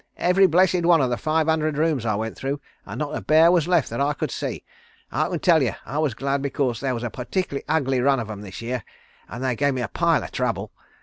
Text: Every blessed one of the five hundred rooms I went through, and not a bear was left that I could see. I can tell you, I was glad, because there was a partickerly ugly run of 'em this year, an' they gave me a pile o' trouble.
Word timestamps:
Every 0.17 0.47
blessed 0.47 0.81
one 0.83 0.99
of 0.99 1.11
the 1.11 1.15
five 1.17 1.45
hundred 1.47 1.77
rooms 1.77 2.07
I 2.07 2.15
went 2.15 2.35
through, 2.35 2.59
and 2.87 2.97
not 2.97 3.15
a 3.15 3.21
bear 3.21 3.51
was 3.51 3.67
left 3.67 3.87
that 3.91 4.01
I 4.01 4.13
could 4.13 4.31
see. 4.31 4.63
I 5.11 5.29
can 5.29 5.37
tell 5.37 5.61
you, 5.61 5.73
I 5.85 5.99
was 5.99 6.15
glad, 6.15 6.41
because 6.41 6.79
there 6.79 6.95
was 6.95 7.03
a 7.03 7.11
partickerly 7.11 7.61
ugly 7.69 8.01
run 8.01 8.19
of 8.19 8.27
'em 8.31 8.41
this 8.41 8.63
year, 8.63 8.83
an' 9.29 9.41
they 9.41 9.55
gave 9.55 9.75
me 9.75 9.83
a 9.83 9.87
pile 9.87 10.23
o' 10.23 10.27
trouble. 10.31 10.71